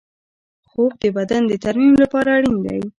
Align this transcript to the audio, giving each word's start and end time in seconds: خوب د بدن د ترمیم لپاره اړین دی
خوب 0.69 0.91
د 1.01 1.03
بدن 1.17 1.41
د 1.47 1.53
ترمیم 1.65 1.93
لپاره 2.03 2.29
اړین 2.37 2.57
دی 2.65 2.79